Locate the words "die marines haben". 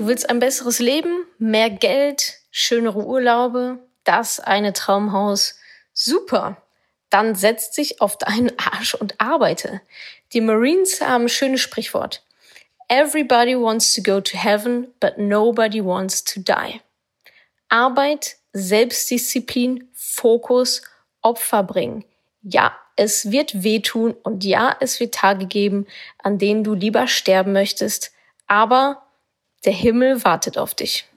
10.32-11.24